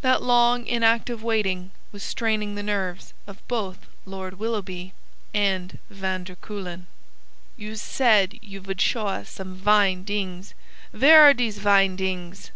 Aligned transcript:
That 0.00 0.22
long, 0.22 0.66
inactive 0.66 1.22
waiting 1.22 1.72
was 1.92 2.02
straining 2.02 2.54
the 2.54 2.62
nerves 2.62 3.12
of 3.26 3.46
both 3.48 3.76
Lord 4.06 4.38
Willoughby 4.38 4.94
and 5.34 5.78
van 5.90 6.24
der 6.24 6.36
Kuylen. 6.36 6.86
"You 7.58 7.76
said 7.76 8.38
you 8.40 8.60
vould 8.62 8.80
show 8.80 9.08
us 9.08 9.34
zome 9.36 9.56
vine 9.56 10.04
dings. 10.04 10.54
Vhere 10.94 11.20
are 11.20 11.34
dese 11.34 11.58
vine 11.58 11.96
dings?" 11.96 12.50